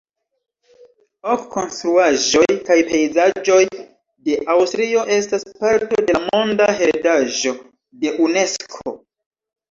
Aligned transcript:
Ok 1.31 1.41
konstruaĵoj 1.55 2.47
kaj 2.69 2.77
pejzaĝoj 2.87 3.57
de 4.29 4.37
Aŭstrio 4.53 5.03
estas 5.17 5.45
parto 5.59 5.99
de 6.07 6.15
la 6.15 6.23
Monda 6.23 6.71
heredaĵo 6.79 7.53
de 8.05 8.15
Unesko. 8.29 8.95